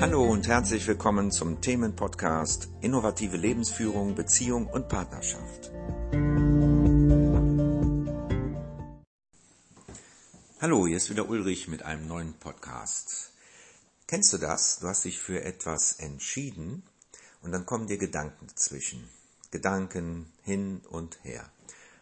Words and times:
Hallo 0.00 0.24
und 0.24 0.48
herzlich 0.48 0.86
willkommen 0.86 1.30
zum 1.30 1.60
Themenpodcast 1.60 2.70
Innovative 2.80 3.36
Lebensführung, 3.36 4.14
Beziehung 4.14 4.66
und 4.66 4.88
Partnerschaft. 4.88 5.70
Hallo, 10.58 10.86
hier 10.86 10.96
ist 10.96 11.10
wieder 11.10 11.28
Ulrich 11.28 11.68
mit 11.68 11.82
einem 11.82 12.08
neuen 12.08 12.32
Podcast. 12.32 13.34
Kennst 14.06 14.32
du 14.32 14.38
das? 14.38 14.78
Du 14.78 14.88
hast 14.88 15.04
dich 15.04 15.18
für 15.18 15.44
etwas 15.44 15.92
entschieden 15.98 16.82
und 17.42 17.52
dann 17.52 17.66
kommen 17.66 17.86
dir 17.86 17.98
Gedanken 17.98 18.46
dazwischen. 18.46 19.06
Gedanken 19.50 20.32
hin 20.44 20.80
und 20.88 21.22
her. 21.24 21.52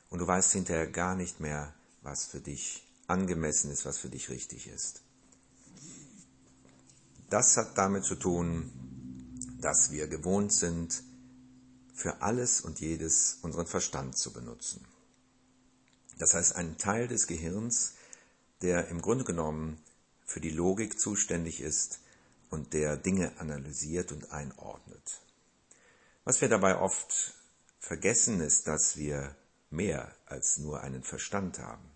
Und 0.08 0.20
du 0.20 0.26
weißt 0.28 0.52
hinterher 0.52 0.86
gar 0.86 1.16
nicht 1.16 1.40
mehr, 1.40 1.74
was 2.02 2.26
für 2.26 2.40
dich 2.40 2.86
angemessen 3.08 3.72
ist, 3.72 3.84
was 3.84 3.98
für 3.98 4.08
dich 4.08 4.30
richtig 4.30 4.68
ist. 4.68 5.02
Das 7.30 7.56
hat 7.56 7.76
damit 7.76 8.04
zu 8.04 8.14
tun, 8.14 8.72
dass 9.60 9.90
wir 9.90 10.08
gewohnt 10.08 10.52
sind, 10.52 11.02
für 11.94 12.22
alles 12.22 12.60
und 12.60 12.80
jedes 12.80 13.38
unseren 13.42 13.66
Verstand 13.66 14.16
zu 14.16 14.32
benutzen. 14.32 14.86
Das 16.18 16.34
heißt, 16.34 16.54
ein 16.54 16.78
Teil 16.78 17.08
des 17.08 17.26
Gehirns, 17.26 17.94
der 18.62 18.88
im 18.88 19.02
Grunde 19.02 19.24
genommen 19.24 19.82
für 20.24 20.40
die 20.40 20.50
Logik 20.50 20.98
zuständig 20.98 21.60
ist 21.60 22.00
und 22.50 22.72
der 22.72 22.96
Dinge 22.96 23.32
analysiert 23.38 24.12
und 24.12 24.32
einordnet. 24.32 25.20
Was 26.24 26.40
wir 26.40 26.48
dabei 26.48 26.78
oft 26.78 27.34
vergessen, 27.80 28.40
ist, 28.40 28.68
dass 28.68 28.96
wir 28.96 29.34
mehr 29.70 30.14
als 30.26 30.58
nur 30.58 30.80
einen 30.80 31.02
Verstand 31.02 31.58
haben. 31.58 31.90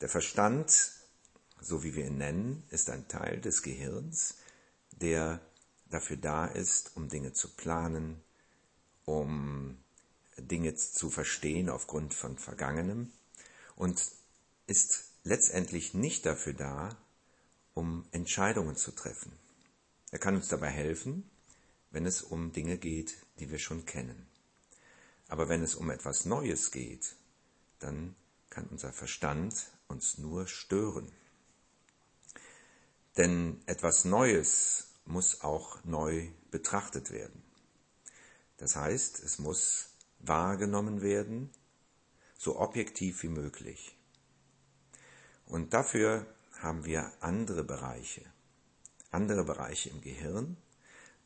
Der 0.00 0.08
Verstand 0.08 0.97
so 1.60 1.82
wie 1.82 1.94
wir 1.94 2.06
ihn 2.06 2.18
nennen, 2.18 2.62
ist 2.70 2.90
ein 2.90 3.08
Teil 3.08 3.40
des 3.40 3.62
Gehirns, 3.62 4.36
der 4.92 5.40
dafür 5.90 6.16
da 6.16 6.46
ist, 6.46 6.96
um 6.96 7.08
Dinge 7.08 7.32
zu 7.32 7.48
planen, 7.48 8.22
um 9.04 9.78
Dinge 10.36 10.74
zu 10.74 11.10
verstehen 11.10 11.68
aufgrund 11.68 12.14
von 12.14 12.38
Vergangenem 12.38 13.10
und 13.76 14.02
ist 14.66 15.04
letztendlich 15.24 15.94
nicht 15.94 16.26
dafür 16.26 16.52
da, 16.52 16.96
um 17.74 18.06
Entscheidungen 18.12 18.76
zu 18.76 18.92
treffen. 18.92 19.32
Er 20.10 20.18
kann 20.18 20.36
uns 20.36 20.48
dabei 20.48 20.68
helfen, 20.68 21.28
wenn 21.90 22.06
es 22.06 22.22
um 22.22 22.52
Dinge 22.52 22.78
geht, 22.78 23.14
die 23.38 23.50
wir 23.50 23.58
schon 23.58 23.84
kennen. 23.84 24.26
Aber 25.28 25.48
wenn 25.48 25.62
es 25.62 25.74
um 25.74 25.90
etwas 25.90 26.24
Neues 26.24 26.70
geht, 26.70 27.16
dann 27.78 28.14
kann 28.50 28.66
unser 28.66 28.92
Verstand 28.92 29.54
uns 29.86 30.18
nur 30.18 30.46
stören. 30.46 31.10
Denn 33.18 33.60
etwas 33.66 34.04
Neues 34.04 34.94
muss 35.04 35.42
auch 35.42 35.82
neu 35.84 36.28
betrachtet 36.52 37.10
werden. 37.10 37.42
Das 38.58 38.76
heißt, 38.76 39.22
es 39.24 39.40
muss 39.40 39.90
wahrgenommen 40.20 41.02
werden, 41.02 41.50
so 42.38 42.60
objektiv 42.60 43.24
wie 43.24 43.28
möglich. 43.28 43.96
Und 45.46 45.74
dafür 45.74 46.26
haben 46.60 46.84
wir 46.84 47.12
andere 47.20 47.64
Bereiche, 47.64 48.22
andere 49.10 49.44
Bereiche 49.44 49.90
im 49.90 50.00
Gehirn 50.00 50.56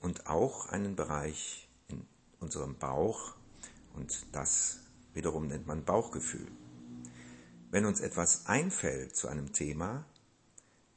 und 0.01 0.27
auch 0.27 0.71
einen 0.71 0.97
Bereich 0.97 1.69
in 1.89 2.07
unserem 2.41 2.79
Bauch 2.79 3.35
und 3.95 4.27
das 4.33 4.79
wiederum 5.13 5.47
nennt 5.47 5.67
man 5.67 5.85
Bauchgefühl. 5.85 6.51
Wenn 7.71 7.85
uns 7.85 8.01
etwas 8.01 8.47
einfällt 8.47 9.15
zu 9.15 9.29
einem 9.29 9.53
Thema, 9.53 10.07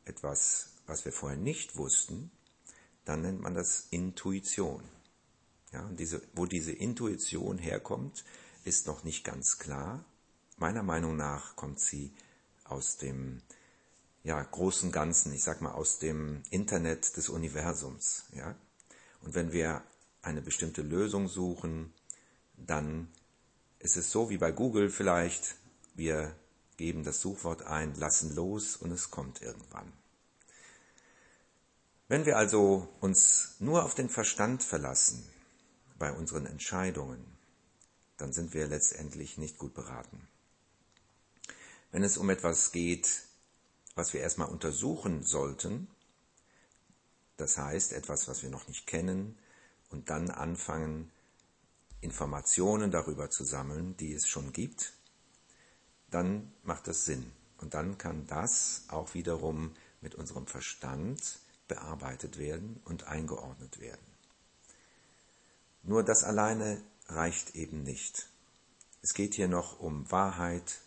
etwas 0.05 0.74
was 0.87 1.05
wir 1.05 1.11
vorher 1.11 1.37
nicht 1.37 1.77
wussten, 1.77 2.31
dann 3.05 3.21
nennt 3.21 3.41
man 3.41 3.53
das 3.53 3.87
Intuition. 3.91 4.83
Ja, 5.71 5.89
diese, 5.97 6.21
wo 6.33 6.45
diese 6.45 6.71
Intuition 6.71 7.57
herkommt, 7.57 8.23
ist 8.63 8.87
noch 8.87 9.03
nicht 9.03 9.23
ganz 9.23 9.59
klar. 9.59 10.03
Meiner 10.57 10.83
Meinung 10.83 11.15
nach 11.17 11.55
kommt 11.55 11.79
sie 11.79 12.13
aus 12.63 12.97
dem 12.97 13.41
ja, 14.23 14.41
großen 14.41 14.91
Ganzen, 14.91 15.33
ich 15.33 15.43
sag 15.43 15.61
mal 15.61 15.73
aus 15.73 15.99
dem 15.99 16.41
Internet 16.49 17.15
des 17.15 17.29
Universums. 17.29 18.23
Ja? 18.33 18.55
Und 19.21 19.35
wenn 19.35 19.51
wir 19.51 19.83
eine 20.21 20.41
bestimmte 20.41 20.81
Lösung 20.81 21.27
suchen, 21.27 21.93
dann 22.57 23.07
ist 23.79 23.97
es 23.97 24.11
so 24.11 24.29
wie 24.29 24.37
bei 24.37 24.51
Google 24.51 24.89
vielleicht, 24.89 25.55
wir 25.93 26.35
geben 26.77 27.03
das 27.03 27.21
Suchwort 27.21 27.63
ein, 27.63 27.93
lassen 27.95 28.33
los 28.33 28.75
und 28.75 28.91
es 28.91 29.11
kommt 29.11 29.41
irgendwann. 29.41 29.93
Wenn 32.07 32.27
wir 32.27 32.37
also 32.37 32.87
uns 33.01 33.55
nur 33.59 33.83
auf 33.83 33.95
den 33.95 34.09
Verstand 34.09 34.61
verlassen 34.61 35.27
bei 35.97 36.11
unseren 36.11 36.45
Entscheidungen, 36.45 37.25
dann 38.17 38.31
sind 38.31 38.53
wir 38.53 38.67
letztendlich 38.67 39.39
nicht 39.39 39.57
gut 39.57 39.73
beraten. 39.73 40.27
Wenn 41.91 42.03
es 42.03 42.17
um 42.17 42.29
etwas 42.29 42.71
geht, 42.71 43.23
was 43.95 44.13
wir 44.13 44.21
erstmal 44.21 44.49
untersuchen 44.49 45.23
sollten, 45.23 45.87
das 47.37 47.57
heißt 47.57 47.93
etwas, 47.93 48.27
was 48.27 48.43
wir 48.43 48.51
noch 48.51 48.67
nicht 48.67 48.85
kennen, 48.85 49.37
und 49.89 50.09
dann 50.09 50.29
anfangen, 50.29 51.11
Informationen 52.01 52.91
darüber 52.91 53.31
zu 53.31 53.43
sammeln, 53.43 53.97
die 53.97 54.13
es 54.13 54.27
schon 54.27 54.53
gibt, 54.53 54.93
dann 56.11 56.53
macht 56.63 56.87
das 56.87 57.05
Sinn. 57.05 57.31
Und 57.57 57.73
dann 57.73 57.97
kann 57.97 58.27
das 58.27 58.83
auch 58.89 59.13
wiederum 59.15 59.73
mit 60.01 60.13
unserem 60.13 60.45
Verstand 60.45 61.39
bearbeitet 61.67 62.37
werden 62.37 62.81
und 62.85 63.05
eingeordnet 63.05 63.79
werden. 63.79 64.05
Nur 65.83 66.03
das 66.03 66.23
alleine 66.23 66.81
reicht 67.07 67.55
eben 67.55 67.83
nicht. 67.83 68.29
Es 69.01 69.13
geht 69.13 69.35
hier 69.35 69.47
noch 69.47 69.79
um 69.79 70.09
Wahrheit, 70.11 70.79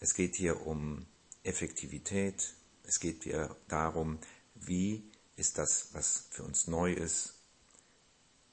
es 0.00 0.14
geht 0.14 0.34
hier 0.34 0.66
um 0.66 1.06
Effektivität, 1.42 2.54
es 2.84 3.00
geht 3.00 3.24
hier 3.24 3.54
darum, 3.68 4.18
wie 4.54 5.10
ist 5.36 5.58
das, 5.58 5.88
was 5.92 6.26
für 6.30 6.42
uns 6.42 6.66
neu 6.66 6.92
ist, 6.92 7.34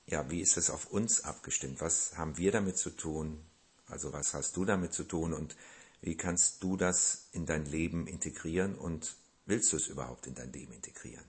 ja, 0.08 0.30
wie 0.30 0.42
ist 0.42 0.58
es 0.58 0.70
auf 0.70 0.88
uns 0.88 1.24
abgestimmt, 1.24 1.82
was 1.82 2.18
haben 2.18 2.38
wir 2.38 2.52
damit 2.52 2.78
zu 2.78 2.90
tun, 2.90 3.40
also 3.88 4.12
was 4.12 4.34
hast 4.34 4.58
du 4.58 4.66
damit 4.66 4.94
zu 4.94 5.04
tun 5.04 5.34
und 5.34 5.56
wie 6.02 6.16
kannst 6.16 6.64
du 6.64 6.78
das 6.78 7.28
in 7.32 7.46
dein 7.46 7.66
Leben 7.66 8.08
integrieren 8.08 8.76
und 8.76 9.16
Willst 9.50 9.74
du 9.74 9.78
es 9.78 9.88
überhaupt 9.88 10.28
in 10.28 10.36
dein 10.36 10.54
Leben 10.54 10.74
integrieren? 10.74 11.26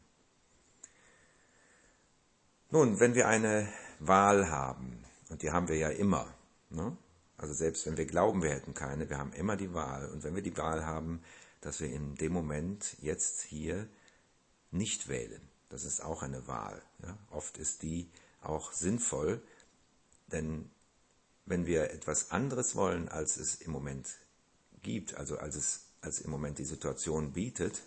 Nun, 2.69 3.01
wenn 3.01 3.15
wir 3.15 3.27
eine 3.27 3.67
Wahl 3.99 4.51
haben, 4.51 5.03
und 5.31 5.41
die 5.41 5.51
haben 5.51 5.69
wir 5.69 5.79
ja 5.79 5.89
immer, 5.89 6.31
ne? 6.69 6.95
also 7.39 7.55
selbst 7.55 7.87
wenn 7.87 7.97
wir 7.97 8.05
glauben, 8.05 8.43
wir 8.43 8.51
hätten 8.51 8.75
keine, 8.75 9.09
wir 9.09 9.17
haben 9.17 9.33
immer 9.33 9.57
die 9.57 9.73
Wahl. 9.73 10.07
Und 10.11 10.23
wenn 10.23 10.35
wir 10.35 10.43
die 10.43 10.59
Wahl 10.59 10.85
haben, 10.85 11.23
dass 11.63 11.81
wir 11.81 11.91
in 11.91 12.15
dem 12.17 12.35
Moment 12.35 12.95
jetzt 13.01 13.41
hier 13.41 13.89
nicht 14.71 15.09
wählen, 15.09 15.41
das 15.71 15.85
ist 15.85 16.05
auch 16.05 16.23
eine 16.23 16.47
Wahl. 16.47 16.83
Ja? 17.03 17.17
Oft 17.31 17.57
ist 17.57 17.83
die 17.83 18.11
auch 18.43 18.73
sinnvoll, 18.73 19.43
denn 20.27 20.71
wenn 21.47 21.65
wir 21.65 21.91
etwas 21.91 22.33
anderes 22.33 22.77
wollen, 22.77 23.09
als 23.09 23.39
es 23.39 23.55
im 23.55 23.73
Moment 23.73 24.19
gibt, 24.83 25.15
also 25.15 25.39
als 25.39 25.57
es 25.57 25.87
als 26.03 26.21
im 26.21 26.31
Moment 26.31 26.59
die 26.59 26.65
Situation 26.65 27.33
bietet, 27.33 27.83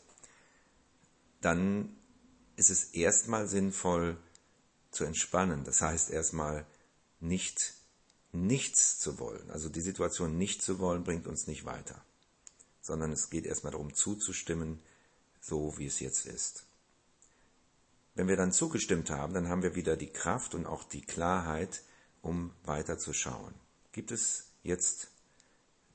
dann 1.46 1.96
ist 2.56 2.70
es 2.70 2.86
erstmal 2.94 3.48
sinnvoll 3.48 4.18
zu 4.92 5.04
entspannen. 5.04 5.64
Das 5.64 5.82
heißt 5.82 6.10
erstmal 6.10 6.66
nicht 7.20 7.74
nichts 8.32 9.00
zu 9.00 9.20
wollen. 9.20 9.50
Also 9.52 9.70
die 9.70 9.82
Situation 9.82 10.38
nicht 10.38 10.62
zu 10.62 10.80
wollen, 10.80 11.04
bringt 11.04 11.28
uns 11.28 11.48
nicht 11.48 11.66
weiter. 11.66 12.04
Sondern 12.82 13.12
es 13.12 13.30
geht 13.30 13.46
erstmal 13.46 13.72
darum 13.72 13.94
zuzustimmen, 13.94 14.80
so 15.40 15.78
wie 15.78 15.86
es 15.86 16.00
jetzt 16.00 16.26
ist. 16.26 16.66
Wenn 18.16 18.28
wir 18.28 18.36
dann 18.36 18.52
zugestimmt 18.52 19.10
haben, 19.10 19.34
dann 19.34 19.50
haben 19.50 19.64
wir 19.64 19.76
wieder 19.76 19.98
die 19.98 20.12
Kraft 20.12 20.56
und 20.56 20.66
auch 20.66 20.84
die 20.84 21.02
Klarheit, 21.02 21.84
um 22.22 22.52
weiterzuschauen. 22.64 23.54
Gibt 23.92 24.12
es 24.12 24.46
jetzt 24.64 25.10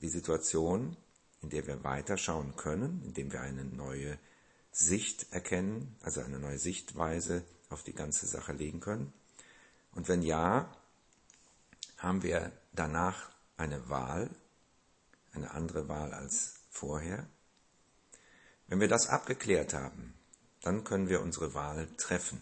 die 0.01 0.09
Situation, 0.09 0.95
in 1.41 1.49
der 1.49 1.65
wir 1.67 1.83
weiterschauen 1.83 2.55
können, 2.55 3.01
indem 3.05 3.31
wir 3.31 3.41
eine 3.41 3.63
neue 3.63 4.17
Sicht 4.71 5.31
erkennen, 5.31 5.95
also 6.01 6.21
eine 6.21 6.39
neue 6.39 6.59
Sichtweise 6.59 7.43
auf 7.69 7.83
die 7.83 7.93
ganze 7.93 8.27
Sache 8.27 8.53
legen 8.53 8.79
können? 8.79 9.13
Und 9.93 10.07
wenn 10.07 10.21
ja, 10.21 10.73
haben 11.97 12.23
wir 12.23 12.51
danach 12.73 13.29
eine 13.57 13.89
Wahl, 13.89 14.29
eine 15.33 15.51
andere 15.51 15.87
Wahl 15.87 16.13
als 16.13 16.55
vorher? 16.69 17.27
Wenn 18.67 18.79
wir 18.79 18.87
das 18.87 19.07
abgeklärt 19.07 19.73
haben, 19.73 20.13
dann 20.61 20.83
können 20.83 21.09
wir 21.09 21.21
unsere 21.21 21.53
Wahl 21.53 21.87
treffen. 21.97 22.39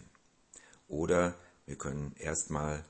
Oder 0.88 1.34
wir 1.66 1.76
können 1.76 2.14
erstmal 2.16 2.84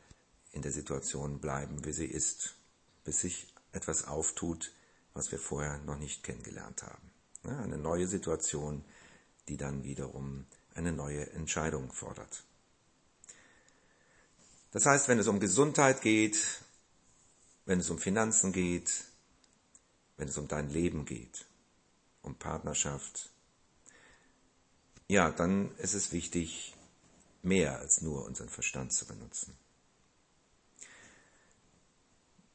in 0.52 0.62
der 0.62 0.72
Situation 0.72 1.40
bleiben, 1.40 1.84
wie 1.84 1.92
sie 1.92 2.06
ist, 2.06 2.56
bis 3.04 3.20
sich 3.20 3.52
etwas 3.72 4.06
auftut, 4.06 4.72
was 5.14 5.30
wir 5.30 5.38
vorher 5.38 5.78
noch 5.78 5.98
nicht 5.98 6.22
kennengelernt 6.22 6.82
haben. 6.82 7.10
Eine 7.44 7.78
neue 7.78 8.06
Situation, 8.06 8.84
die 9.48 9.56
dann 9.56 9.84
wiederum 9.84 10.46
eine 10.74 10.92
neue 10.92 11.30
Entscheidung 11.32 11.90
fordert. 11.92 12.44
Das 14.70 14.86
heißt, 14.86 15.08
wenn 15.08 15.18
es 15.18 15.26
um 15.26 15.40
Gesundheit 15.40 16.02
geht, 16.02 16.62
wenn 17.64 17.80
es 17.80 17.90
um 17.90 17.98
Finanzen 17.98 18.52
geht, 18.52 19.04
wenn 20.16 20.28
es 20.28 20.38
um 20.38 20.48
dein 20.48 20.70
Leben 20.70 21.04
geht, 21.04 21.46
um 22.22 22.34
Partnerschaft, 22.34 23.30
ja, 25.06 25.30
dann 25.30 25.74
ist 25.78 25.94
es 25.94 26.12
wichtig, 26.12 26.74
mehr 27.42 27.78
als 27.78 28.02
nur 28.02 28.26
unseren 28.26 28.50
Verstand 28.50 28.92
zu 28.92 29.06
benutzen. 29.06 29.56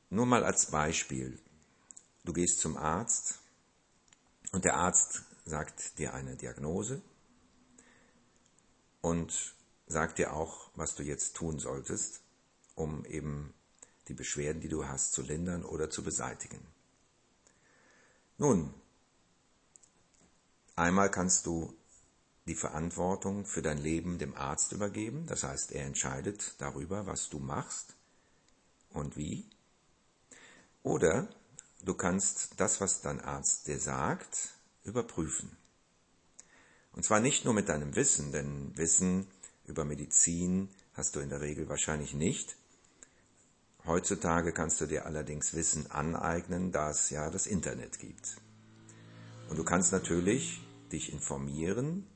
Nur 0.10 0.28
mal 0.28 0.44
als 0.44 0.68
Beispiel. 0.68 1.40
Du 2.24 2.34
gehst 2.34 2.60
zum 2.60 2.78
Arzt 2.78 3.40
und 4.52 4.66
der 4.66 4.76
Arzt 4.76 5.24
sagt 5.46 6.00
dir 6.00 6.14
eine 6.14 6.36
Diagnose 6.36 7.02
und 9.02 9.56
sagt 9.88 10.18
dir 10.18 10.34
auch, 10.34 10.70
was 10.76 10.96
du 10.96 11.04
jetzt 11.04 11.36
tun 11.36 11.60
solltest, 11.60 12.22
um 12.76 13.06
eben 13.06 13.54
die 14.08 14.14
Beschwerden, 14.14 14.62
die 14.62 14.70
du 14.70 14.88
hast, 14.88 15.14
zu 15.14 15.22
lindern 15.22 15.64
oder 15.64 15.90
zu 15.90 16.04
beseitigen. 16.04 16.60
Nun, 18.38 18.74
einmal 20.76 21.12
kannst 21.12 21.46
du 21.46 21.78
die 22.46 22.56
Verantwortung 22.56 23.46
für 23.46 23.62
dein 23.62 23.78
Leben 23.78 24.18
dem 24.18 24.36
Arzt 24.36 24.72
übergeben, 24.72 25.26
das 25.28 25.44
heißt, 25.44 25.72
er 25.72 25.86
entscheidet 25.86 26.56
darüber, 26.58 27.06
was 27.06 27.30
du 27.30 27.40
machst 27.40 27.96
und 28.90 29.16
wie. 29.16 29.50
Oder 30.82 31.30
du 31.84 31.94
kannst 31.94 32.60
das, 32.60 32.82
was 32.82 33.02
dein 33.02 33.22
Arzt 33.22 33.68
dir 33.68 33.80
sagt, 33.80 34.56
überprüfen. 34.84 35.56
Und 36.92 37.04
zwar 37.04 37.20
nicht 37.20 37.46
nur 37.46 37.54
mit 37.54 37.70
deinem 37.70 37.96
Wissen, 37.96 38.32
denn 38.32 38.78
Wissen 38.78 39.28
über 39.66 39.86
Medizin 39.86 40.70
hast 40.94 41.16
du 41.16 41.20
in 41.20 41.30
der 41.30 41.42
Regel 41.42 41.70
wahrscheinlich 41.70 42.14
nicht. 42.14 42.56
Heutzutage 43.86 44.54
kannst 44.54 44.80
du 44.80 44.86
dir 44.86 45.06
allerdings 45.06 45.54
Wissen 45.54 45.90
aneignen, 45.92 46.72
da 46.72 46.90
es 46.90 47.10
ja 47.10 47.30
das 47.30 47.48
Internet 47.48 48.00
gibt. 48.00 48.38
Und 49.50 49.58
du 49.58 49.64
kannst 49.64 49.92
natürlich 49.92 50.62
dich 50.92 51.12
informieren 51.12 52.08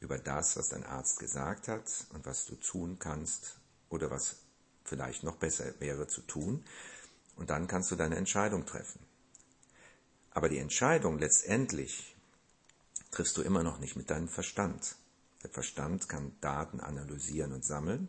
über 0.00 0.18
das, 0.18 0.56
was 0.56 0.68
dein 0.68 0.84
Arzt 0.84 1.18
gesagt 1.18 1.68
hat 1.68 2.06
und 2.12 2.26
was 2.26 2.44
du 2.44 2.56
tun 2.56 2.98
kannst 2.98 3.58
oder 3.88 4.10
was 4.10 4.36
vielleicht 4.84 5.22
noch 5.22 5.36
besser 5.36 5.72
wäre 5.78 6.08
zu 6.08 6.20
tun. 6.22 6.64
Und 7.36 7.50
dann 7.50 7.68
kannst 7.68 7.90
du 7.90 7.96
deine 7.96 8.16
Entscheidung 8.16 8.66
treffen. 8.66 9.00
Aber 10.34 10.48
die 10.48 10.58
Entscheidung 10.58 11.18
letztendlich 11.18 12.16
triffst 13.10 13.36
du 13.36 13.42
immer 13.42 13.62
noch 13.62 13.78
nicht 13.78 13.96
mit 13.96 14.10
deinem 14.10 14.28
Verstand. 14.28 14.96
Der 15.42 15.50
Verstand 15.50 16.08
kann 16.08 16.32
Daten 16.40 16.80
analysieren 16.80 17.52
und 17.52 17.64
sammeln 17.64 18.08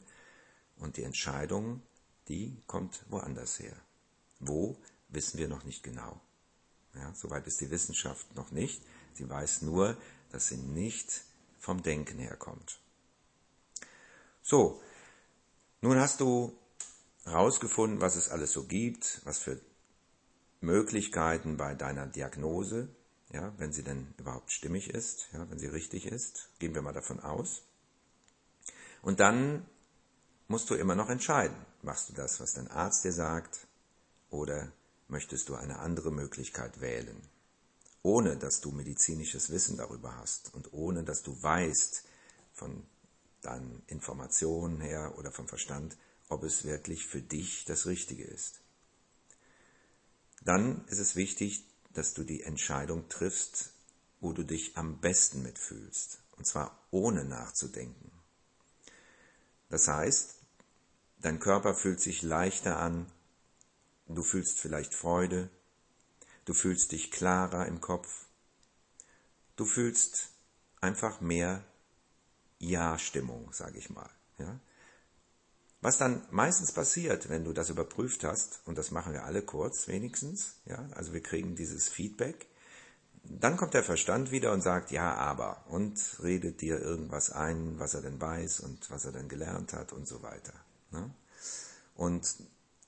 und 0.77 0.97
die 0.97 1.03
Entscheidung, 1.03 1.81
die 2.27 2.57
kommt 2.67 3.05
woanders 3.09 3.59
her. 3.59 3.75
Wo, 4.39 4.77
wissen 5.09 5.37
wir 5.37 5.47
noch 5.47 5.63
nicht 5.63 5.83
genau. 5.83 6.21
Ja, 6.95 7.13
soweit 7.15 7.47
ist 7.47 7.59
die 7.59 7.71
Wissenschaft 7.71 8.35
noch 8.35 8.51
nicht. 8.51 8.81
Sie 9.13 9.29
weiß 9.29 9.63
nur, 9.63 9.97
dass 10.31 10.47
sie 10.47 10.57
nicht 10.57 11.23
vom 11.59 11.81
Denken 11.81 12.19
herkommt. 12.19 12.79
So, 14.41 14.81
nun 15.81 15.99
hast 15.99 16.19
du 16.19 16.57
herausgefunden, 17.25 18.01
was 18.01 18.15
es 18.15 18.29
alles 18.29 18.51
so 18.51 18.65
gibt, 18.65 19.21
was 19.23 19.39
für 19.39 19.59
Möglichkeiten 20.63 21.57
bei 21.57 21.75
deiner 21.75 22.07
Diagnose, 22.07 22.87
ja, 23.31 23.53
wenn 23.57 23.73
sie 23.73 23.83
denn 23.83 24.13
überhaupt 24.17 24.51
stimmig 24.51 24.89
ist, 24.89 25.27
ja, 25.33 25.49
wenn 25.49 25.59
sie 25.59 25.67
richtig 25.67 26.05
ist, 26.05 26.49
gehen 26.59 26.73
wir 26.73 26.81
mal 26.81 26.93
davon 26.93 27.19
aus. 27.19 27.63
Und 29.01 29.19
dann 29.19 29.65
musst 30.47 30.69
du 30.69 30.75
immer 30.75 30.95
noch 30.95 31.09
entscheiden, 31.09 31.55
machst 31.81 32.09
du 32.09 32.13
das, 32.13 32.39
was 32.39 32.53
dein 32.53 32.69
Arzt 32.69 33.03
dir 33.03 33.11
sagt, 33.11 33.67
oder 34.29 34.71
möchtest 35.09 35.49
du 35.49 35.55
eine 35.55 35.79
andere 35.79 36.11
Möglichkeit 36.11 36.79
wählen, 36.79 37.21
ohne 38.01 38.37
dass 38.37 38.61
du 38.61 38.71
medizinisches 38.71 39.49
Wissen 39.49 39.77
darüber 39.77 40.15
hast 40.17 40.53
und 40.53 40.71
ohne 40.71 41.03
dass 41.03 41.23
du 41.23 41.43
weißt 41.43 42.05
von 42.53 42.83
deinen 43.41 43.83
Informationen 43.87 44.79
her 44.79 45.15
oder 45.17 45.31
vom 45.31 45.47
Verstand, 45.47 45.97
ob 46.29 46.43
es 46.43 46.63
wirklich 46.63 47.05
für 47.05 47.21
dich 47.21 47.65
das 47.65 47.85
Richtige 47.85 48.23
ist 48.23 48.62
dann 50.45 50.85
ist 50.87 50.99
es 50.99 51.15
wichtig, 51.15 51.65
dass 51.93 52.13
du 52.13 52.23
die 52.23 52.43
Entscheidung 52.43 53.07
triffst, 53.09 53.71
wo 54.19 54.33
du 54.33 54.43
dich 54.43 54.77
am 54.77 54.99
besten 54.99 55.43
mitfühlst, 55.43 56.19
und 56.37 56.45
zwar 56.45 56.77
ohne 56.91 57.23
nachzudenken. 57.23 58.11
Das 59.69 59.87
heißt, 59.87 60.35
dein 61.19 61.39
Körper 61.39 61.73
fühlt 61.73 61.99
sich 61.99 62.21
leichter 62.21 62.79
an, 62.79 63.11
du 64.07 64.23
fühlst 64.23 64.59
vielleicht 64.59 64.93
Freude, 64.93 65.49
du 66.45 66.53
fühlst 66.53 66.91
dich 66.91 67.11
klarer 67.11 67.67
im 67.67 67.81
Kopf, 67.81 68.27
du 69.55 69.65
fühlst 69.65 70.29
einfach 70.81 71.21
mehr 71.21 71.63
Ja-Stimmung, 72.59 73.51
sage 73.53 73.77
ich 73.77 73.89
mal. 73.89 74.09
Ja? 74.37 74.59
Was 75.83 75.97
dann 75.97 76.25
meistens 76.31 76.71
passiert, 76.71 77.27
wenn 77.27 77.43
du 77.43 77.51
das 77.51 77.69
überprüft 77.69 78.23
hast, 78.23 78.61
und 78.63 78.77
das 78.77 78.91
machen 78.91 79.11
wir 79.11 79.25
alle 79.25 79.41
kurz 79.41 79.89
wenigstens, 79.89 80.61
ja, 80.63 80.87
also 80.95 81.11
wir 81.11 81.21
kriegen 81.21 81.57
dieses 81.57 81.89
Feedback, 81.89 82.47
dann 83.25 83.57
kommt 83.57 83.73
der 83.73 83.83
Verstand 83.83 84.31
wieder 84.31 84.53
und 84.53 84.61
sagt, 84.61 84.91
ja, 84.91 85.13
aber, 85.13 85.65
und 85.67 85.99
redet 86.23 86.61
dir 86.61 86.79
irgendwas 86.79 87.31
ein, 87.31 87.79
was 87.79 87.95
er 87.95 88.01
denn 88.01 88.21
weiß 88.21 88.61
und 88.61 88.89
was 88.91 89.03
er 89.03 89.11
denn 89.11 89.27
gelernt 89.27 89.73
hat 89.73 89.91
und 89.91 90.07
so 90.07 90.23
weiter. 90.23 90.53
Ne? 90.91 91.13
Und, 91.95 92.33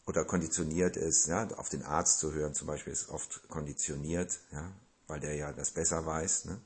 oder 0.06 0.24
konditioniert 0.24 0.95
ist, 0.95 1.27
ja, 1.27 1.50
auf 1.57 1.68
den 1.68 1.83
Arzt 1.83 2.19
zu 2.19 2.31
hören 2.31 2.53
zum 2.53 2.68
Beispiel 2.68 2.94
ist 2.94 3.09
oft 3.09 3.50
konditioniert, 3.50 4.39
ja, 4.53 4.71
weil 5.07 5.19
der 5.19 5.36
ja 5.36 5.51
das 5.51 5.71
besser 5.71 6.06
weiß. 6.06 6.45
Ne? 6.45 6.62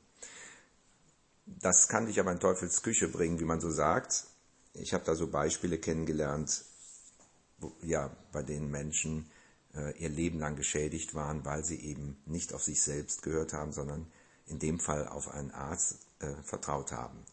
Das 1.46 1.88
kann 1.88 2.06
dich 2.06 2.20
aber 2.20 2.30
in 2.30 2.38
Teufels 2.38 2.82
Küche 2.82 3.08
bringen, 3.08 3.40
wie 3.40 3.44
man 3.44 3.60
so 3.60 3.72
sagt, 3.72 4.26
ich 4.74 4.94
habe 4.94 5.04
da 5.04 5.14
so 5.14 5.28
Beispiele 5.28 5.78
kennengelernt, 5.78 6.64
wo, 7.58 7.72
ja, 7.82 8.14
bei 8.32 8.42
denen 8.42 8.70
Menschen 8.70 9.30
äh, 9.74 9.96
ihr 9.98 10.08
Leben 10.08 10.38
lang 10.38 10.56
geschädigt 10.56 11.14
waren, 11.14 11.44
weil 11.44 11.64
sie 11.64 11.80
eben 11.80 12.16
nicht 12.26 12.54
auf 12.54 12.62
sich 12.62 12.82
selbst 12.82 13.22
gehört 13.22 13.52
haben, 13.52 13.72
sondern 13.72 14.10
in 14.46 14.58
dem 14.58 14.80
Fall 14.80 15.06
auf 15.08 15.28
einen 15.28 15.50
Arzt 15.50 15.98
äh, 16.20 16.34
vertraut 16.42 16.92
haben, 16.92 17.24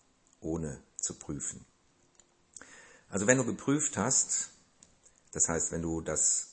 ohne 0.41 0.81
zu 0.97 1.15
prüfen. 1.15 1.65
Also 3.09 3.27
wenn 3.27 3.37
du 3.37 3.45
geprüft 3.45 3.97
hast, 3.97 4.49
das 5.31 5.47
heißt, 5.47 5.71
wenn 5.71 5.81
du 5.81 6.01
das 6.01 6.49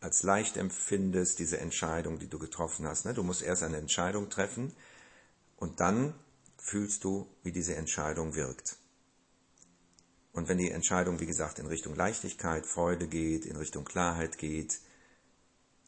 als 0.00 0.24
leicht 0.24 0.56
empfindest, 0.56 1.38
diese 1.38 1.58
Entscheidung, 1.58 2.18
die 2.18 2.28
du 2.28 2.38
getroffen 2.38 2.86
hast, 2.86 3.04
ne, 3.04 3.14
du 3.14 3.22
musst 3.22 3.42
erst 3.42 3.62
eine 3.62 3.76
Entscheidung 3.76 4.30
treffen 4.30 4.74
und 5.56 5.80
dann 5.80 6.14
fühlst 6.58 7.04
du, 7.04 7.28
wie 7.44 7.52
diese 7.52 7.76
Entscheidung 7.76 8.34
wirkt. 8.34 8.78
Und 10.32 10.48
wenn 10.48 10.58
die 10.58 10.70
Entscheidung, 10.70 11.20
wie 11.20 11.26
gesagt, 11.26 11.58
in 11.58 11.66
Richtung 11.66 11.94
Leichtigkeit, 11.94 12.66
Freude 12.66 13.06
geht, 13.06 13.44
in 13.44 13.56
Richtung 13.56 13.84
Klarheit 13.84 14.38
geht, 14.38 14.80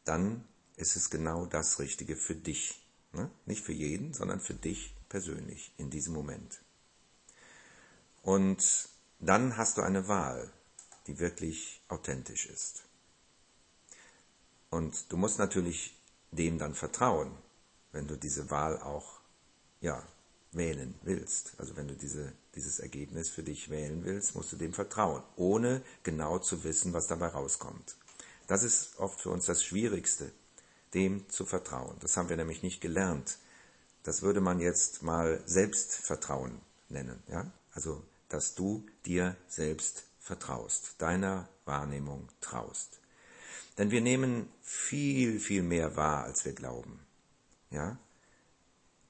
dann 0.04 0.44
ist 0.76 0.96
es 0.96 1.08
genau 1.10 1.46
das 1.46 1.78
Richtige 1.78 2.16
für 2.16 2.34
dich. 2.34 2.86
Ne? 3.12 3.30
Nicht 3.46 3.64
für 3.64 3.72
jeden, 3.72 4.12
sondern 4.12 4.40
für 4.40 4.54
dich 4.54 4.94
persönlich 5.08 5.72
in 5.78 5.88
diesem 5.88 6.12
Moment. 6.12 6.60
Und 8.22 8.88
dann 9.18 9.56
hast 9.56 9.78
du 9.78 9.82
eine 9.82 10.08
Wahl, 10.08 10.52
die 11.06 11.18
wirklich 11.18 11.82
authentisch 11.88 12.46
ist. 12.46 12.84
Und 14.70 15.12
du 15.12 15.16
musst 15.16 15.38
natürlich 15.38 15.96
dem 16.32 16.58
dann 16.58 16.74
vertrauen, 16.74 17.36
wenn 17.92 18.08
du 18.08 18.16
diese 18.16 18.50
Wahl 18.50 18.80
auch 18.80 19.20
ja, 19.80 20.02
wählen 20.56 20.94
willst. 21.02 21.54
Also 21.58 21.76
wenn 21.76 21.88
du 21.88 21.94
diese, 21.94 22.32
dieses 22.54 22.78
Ergebnis 22.78 23.28
für 23.28 23.42
dich 23.42 23.70
wählen 23.70 24.04
willst, 24.04 24.34
musst 24.34 24.52
du 24.52 24.56
dem 24.56 24.72
vertrauen, 24.72 25.22
ohne 25.36 25.82
genau 26.02 26.38
zu 26.38 26.64
wissen, 26.64 26.92
was 26.92 27.06
dabei 27.06 27.28
rauskommt. 27.28 27.96
Das 28.46 28.62
ist 28.62 28.98
oft 28.98 29.20
für 29.20 29.30
uns 29.30 29.46
das 29.46 29.64
Schwierigste, 29.64 30.30
dem 30.92 31.28
zu 31.28 31.44
vertrauen. 31.44 31.96
Das 32.00 32.16
haben 32.16 32.28
wir 32.28 32.36
nämlich 32.36 32.62
nicht 32.62 32.80
gelernt. 32.80 33.38
Das 34.02 34.22
würde 34.22 34.40
man 34.40 34.60
jetzt 34.60 35.02
mal 35.02 35.42
Selbstvertrauen 35.46 36.60
nennen. 36.88 37.22
Ja? 37.28 37.50
Also, 37.72 38.02
dass 38.28 38.54
du 38.54 38.86
dir 39.06 39.36
selbst 39.48 40.04
vertraust, 40.20 40.94
deiner 40.98 41.48
Wahrnehmung 41.64 42.28
traust. 42.40 43.00
Denn 43.78 43.90
wir 43.90 44.00
nehmen 44.00 44.48
viel, 44.62 45.40
viel 45.40 45.62
mehr 45.62 45.96
wahr, 45.96 46.24
als 46.24 46.44
wir 46.44 46.52
glauben. 46.52 47.00
Ja? 47.70 47.98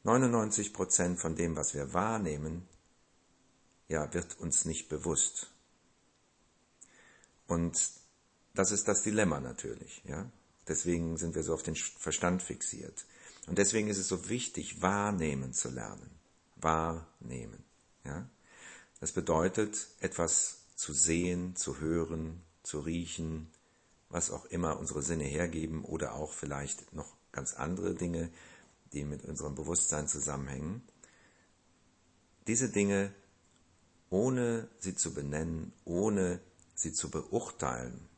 99 0.05 0.73
Prozent 0.73 1.19
von 1.19 1.35
dem, 1.35 1.57
was 1.57 1.75
wir 1.75 1.93
wahrnehmen, 1.93 2.69
ja, 3.89 4.13
wird 4.15 4.39
uns 4.39 4.65
nicht 4.65 4.89
bewusst. 4.89 5.51
Und 7.47 7.91
das 8.55 8.71
ist 8.71 8.87
das 8.89 9.03
Dilemma 9.03 9.41
natürlich, 9.41 10.03
ja. 10.05 10.31
Deswegen 10.69 11.19
sind 11.19 11.35
wir 11.35 11.43
so 11.43 11.53
auf 11.53 11.63
den 11.63 11.77
Verstand 11.77 12.43
fixiert. 12.43 13.05
Und 13.47 13.59
deswegen 13.59 13.89
ist 13.89 13.99
es 13.99 14.09
so 14.09 14.31
wichtig, 14.31 14.81
wahrnehmen 14.81 15.53
zu 15.53 15.69
lernen. 15.69 16.11
Wahrnehmen, 16.57 17.65
ja. 18.05 18.29
Das 19.01 19.13
bedeutet, 19.13 19.89
etwas 20.01 20.61
zu 20.77 20.93
sehen, 20.93 21.57
zu 21.57 21.81
hören, 21.81 22.43
zu 22.63 22.81
riechen, 22.81 23.51
was 24.09 24.31
auch 24.31 24.47
immer 24.47 24.79
unsere 24.79 25.03
Sinne 25.03 25.25
hergeben 25.25 25.85
oder 25.85 26.15
auch 26.15 26.33
vielleicht 26.33 26.93
noch 26.95 27.15
ganz 27.33 27.55
andere 27.55 27.95
Dinge, 27.95 28.31
die 28.95 29.05
mit 29.05 29.25
unserem 29.25 29.55
Bewusstsein 29.55 30.09
zusammenhängen. 30.09 30.83
Diese 32.47 32.69
Dinge, 32.69 33.13
ohne 34.11 34.69
sie 34.79 34.95
zu 34.95 35.13
benennen, 35.13 35.73
ohne 35.85 36.41
sie 36.75 36.93
zu 36.93 37.11
beurteilen, 37.11 38.09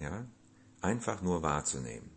ja, 0.00 0.26
einfach 0.80 1.22
nur 1.22 1.42
wahrzunehmen. 1.42 2.10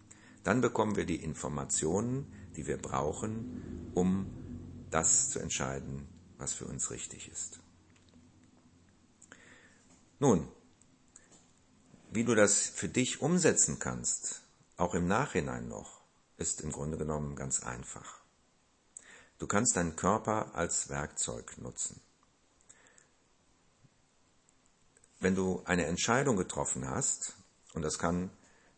Dann 0.43 0.61
bekommen 0.61 0.95
wir 0.95 1.05
die 1.05 1.23
Informationen, 1.23 2.31
die 2.55 2.67
wir 2.67 2.77
brauchen, 2.77 3.91
um 3.93 4.27
das 4.89 5.29
zu 5.29 5.39
entscheiden, 5.39 6.07
was 6.37 6.53
für 6.53 6.65
uns 6.65 6.91
richtig 6.91 7.29
ist. 7.29 7.59
Nun, 10.19 10.47
wie 12.11 12.23
du 12.23 12.35
das 12.35 12.67
für 12.67 12.89
dich 12.89 13.21
umsetzen 13.21 13.79
kannst, 13.79 14.41
auch 14.77 14.93
im 14.93 15.07
Nachhinein 15.07 15.67
noch, 15.67 16.00
ist 16.41 16.61
im 16.61 16.71
Grunde 16.71 16.97
genommen 16.97 17.35
ganz 17.35 17.63
einfach. 17.63 18.19
Du 19.37 19.47
kannst 19.47 19.75
deinen 19.75 19.95
Körper 19.95 20.53
als 20.55 20.89
Werkzeug 20.89 21.57
nutzen. 21.57 22.01
Wenn 25.19 25.35
du 25.35 25.61
eine 25.65 25.85
Entscheidung 25.85 26.35
getroffen 26.35 26.89
hast, 26.89 27.35
und 27.73 27.83
das 27.83 27.97
kann, 27.97 28.29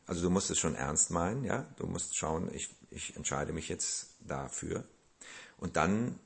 also 0.05 0.21
du 0.21 0.29
musst 0.29 0.51
es 0.51 0.59
schon 0.59 0.75
ernst 0.75 1.09
meinen, 1.09 1.43
ja, 1.43 1.65
du 1.77 1.87
musst 1.87 2.17
schauen, 2.17 2.53
ich, 2.53 2.69
ich 2.91 3.15
entscheide 3.15 3.53
mich 3.53 3.69
jetzt 3.69 4.09
dafür, 4.19 4.85
und 5.57 5.77
dann 5.77 6.19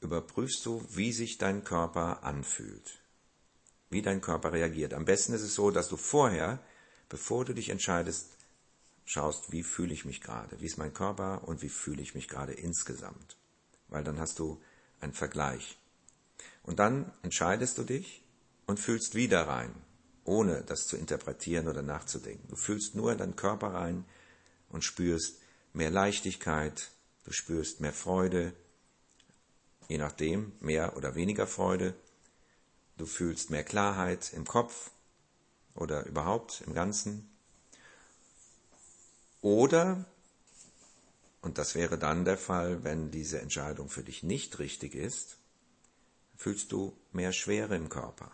überprüfst 0.00 0.64
du, 0.64 0.84
wie 0.88 1.12
sich 1.12 1.38
dein 1.38 1.64
Körper 1.64 2.24
anfühlt 2.24 3.02
wie 3.92 4.02
dein 4.02 4.20
Körper 4.20 4.52
reagiert. 4.52 4.94
Am 4.94 5.04
besten 5.04 5.34
ist 5.34 5.42
es 5.42 5.54
so, 5.54 5.70
dass 5.70 5.88
du 5.88 5.96
vorher, 5.96 6.58
bevor 7.08 7.44
du 7.44 7.52
dich 7.52 7.68
entscheidest, 7.68 8.30
schaust, 9.04 9.52
wie 9.52 9.62
fühle 9.62 9.92
ich 9.92 10.04
mich 10.04 10.20
gerade, 10.20 10.60
wie 10.60 10.66
ist 10.66 10.78
mein 10.78 10.94
Körper 10.94 11.46
und 11.46 11.62
wie 11.62 11.68
fühle 11.68 12.02
ich 12.02 12.14
mich 12.14 12.28
gerade 12.28 12.52
insgesamt. 12.52 13.36
Weil 13.88 14.04
dann 14.04 14.18
hast 14.18 14.38
du 14.38 14.60
einen 15.00 15.12
Vergleich. 15.12 15.78
Und 16.62 16.78
dann 16.78 17.12
entscheidest 17.22 17.78
du 17.78 17.82
dich 17.82 18.24
und 18.66 18.78
fühlst 18.78 19.14
wieder 19.14 19.46
rein, 19.48 19.74
ohne 20.24 20.62
das 20.62 20.86
zu 20.86 20.96
interpretieren 20.96 21.68
oder 21.68 21.82
nachzudenken. 21.82 22.48
Du 22.48 22.56
fühlst 22.56 22.94
nur 22.94 23.12
in 23.12 23.18
deinen 23.18 23.36
Körper 23.36 23.74
rein 23.74 24.04
und 24.68 24.84
spürst 24.84 25.40
mehr 25.72 25.90
Leichtigkeit, 25.90 26.90
du 27.24 27.32
spürst 27.32 27.80
mehr 27.80 27.92
Freude, 27.92 28.52
je 29.88 29.98
nachdem, 29.98 30.52
mehr 30.60 30.96
oder 30.96 31.14
weniger 31.14 31.46
Freude, 31.46 31.94
du 32.96 33.06
fühlst 33.06 33.50
mehr 33.50 33.64
Klarheit 33.64 34.32
im 34.32 34.46
Kopf 34.46 34.90
oder 35.74 36.06
überhaupt 36.06 36.62
im 36.66 36.74
Ganzen. 36.74 37.28
Oder, 39.42 40.06
und 41.42 41.58
das 41.58 41.74
wäre 41.74 41.98
dann 41.98 42.24
der 42.24 42.38
Fall, 42.38 42.82
wenn 42.84 43.10
diese 43.10 43.40
Entscheidung 43.40 43.90
für 43.90 44.02
dich 44.02 44.22
nicht 44.22 44.58
richtig 44.58 44.94
ist, 44.94 45.36
fühlst 46.36 46.72
du 46.72 46.96
mehr 47.12 47.32
Schwere 47.32 47.76
im 47.76 47.90
Körper. 47.90 48.32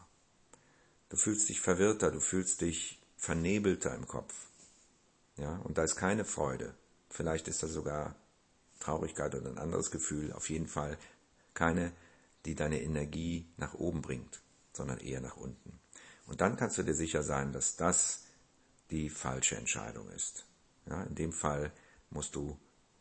Du 1.09 1.17
fühlst 1.17 1.49
dich 1.49 1.61
verwirrter, 1.61 2.13
du 2.13 2.21
fühlst 2.21 2.61
dich 2.61 3.01
vernebelter 3.17 3.93
im 3.95 4.07
Kopf. 4.07 4.35
Ja, 5.37 5.57
und 5.65 5.79
da 5.79 5.83
ist 5.83 5.97
keine 5.97 6.25
Freude. 6.25 6.75
Vielleicht 7.11 7.49
ist 7.49 7.65
da 7.65 7.67
sogar 7.67 8.15
Traurigkeit 8.79 9.35
oder 9.35 9.51
ein 9.51 9.59
anderes 9.59 9.91
Gefühl, 9.91 10.33
auf 10.33 10.49
jeden 10.49 10.69
Fall 10.69 10.97
keine, 11.55 11.93
die 12.45 12.55
deine 12.55 12.81
Energie 12.81 13.49
nach 13.57 13.75
oben 13.75 14.03
bringt 14.03 14.41
sondern 14.79 14.99
eher 14.99 15.21
nach 15.21 15.37
unten. 15.37 15.79
Und 16.27 16.41
dann 16.41 16.57
kannst 16.57 16.79
du 16.79 16.83
dir 16.83 16.95
sicher 16.95 17.23
sein, 17.23 17.53
dass 17.53 17.77
das 17.77 18.25
die 18.91 19.11
falsche 19.11 19.57
Entscheidung 19.57 20.09
ist. 20.11 20.47
Ja, 20.89 21.03
in 21.03 21.15
dem 21.15 21.33
Fall 21.33 21.73
musst 22.11 22.35
du 22.35 22.59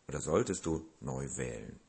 oder 0.07 0.21
solltest 0.21 0.65
du 0.65 0.87
neu 0.99 1.27
wählen. 1.37 1.79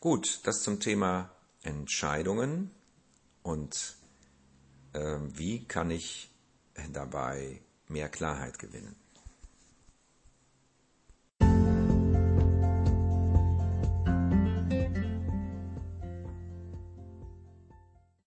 Gut, 0.00 0.40
das 0.44 0.62
zum 0.62 0.80
Thema 0.80 1.30
Entscheidungen 1.62 2.70
und 3.42 3.96
äh, 4.92 5.18
wie 5.34 5.64
kann 5.64 5.90
ich 5.90 6.30
dabei 6.92 7.60
mehr 7.88 8.08
Klarheit 8.08 8.58
gewinnen. 8.58 8.94